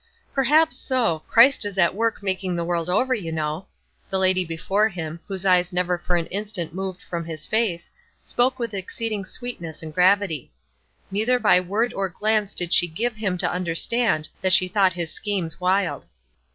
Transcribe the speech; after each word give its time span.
"Perhaps 0.33 0.77
so. 0.77 1.19
Christ 1.29 1.63
is 1.63 1.77
at 1.77 1.93
work 1.93 2.23
making 2.23 2.55
the 2.55 2.63
world 2.65 2.89
over, 2.89 3.13
you 3.13 3.31
know." 3.31 3.67
The 4.09 4.17
lady 4.17 4.43
before 4.43 4.89
him, 4.89 5.19
whose 5.27 5.45
eyes 5.45 5.71
never 5.71 5.99
for 5.99 6.15
an 6.15 6.25
instant 6.31 6.73
moved 6.73 7.03
from 7.03 7.23
his 7.25 7.45
face, 7.45 7.91
spoke 8.25 8.57
with 8.57 8.73
exceeding 8.73 9.25
sweetness 9.25 9.83
and 9.83 9.93
gravity. 9.93 10.51
Neither 11.11 11.37
by 11.37 11.59
word 11.59 11.91
nor 11.91 12.09
glance 12.09 12.55
did 12.55 12.73
she 12.73 12.87
give 12.87 13.17
him 13.17 13.37
to 13.37 13.51
understand 13.51 14.27
that 14.41 14.53
she 14.53 14.67
thought 14.67 14.93
his 14.93 15.11
schemes 15.13 15.61
wild. 15.61 16.07